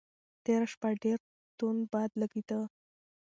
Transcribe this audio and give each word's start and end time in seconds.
تېره 0.43 0.65
شپه 0.73 0.89
ډېر 1.03 1.19
توند 1.57 1.81
باد 1.91 2.09
لګېده. 2.21 2.59